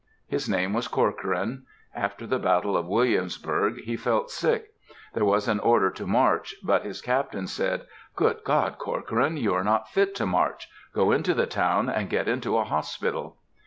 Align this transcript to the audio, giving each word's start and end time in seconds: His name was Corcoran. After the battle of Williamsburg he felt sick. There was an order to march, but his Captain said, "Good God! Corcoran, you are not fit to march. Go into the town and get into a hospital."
His 0.27 0.49
name 0.49 0.73
was 0.73 0.87
Corcoran. 0.87 1.67
After 1.93 2.25
the 2.25 2.39
battle 2.39 2.75
of 2.75 2.87
Williamsburg 2.87 3.81
he 3.81 3.95
felt 3.95 4.31
sick. 4.31 4.73
There 5.13 5.23
was 5.25 5.47
an 5.47 5.59
order 5.59 5.91
to 5.91 6.07
march, 6.07 6.55
but 6.63 6.83
his 6.83 7.03
Captain 7.03 7.45
said, 7.45 7.85
"Good 8.15 8.39
God! 8.43 8.79
Corcoran, 8.79 9.37
you 9.37 9.53
are 9.53 9.63
not 9.63 9.89
fit 9.89 10.15
to 10.15 10.25
march. 10.25 10.69
Go 10.95 11.11
into 11.11 11.35
the 11.35 11.45
town 11.45 11.87
and 11.87 12.09
get 12.09 12.27
into 12.27 12.57
a 12.57 12.63
hospital." 12.63 13.37